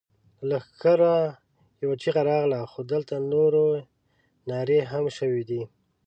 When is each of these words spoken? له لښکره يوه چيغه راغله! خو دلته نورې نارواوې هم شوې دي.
له 0.49 0.57
لښکره 0.59 1.15
يوه 1.83 1.95
چيغه 2.01 2.21
راغله! 2.29 2.59
خو 2.71 2.79
دلته 2.91 3.13
نورې 3.31 3.69
نارواوې 4.49 4.89
هم 4.91 5.05
شوې 5.17 5.43
دي. 5.49 5.61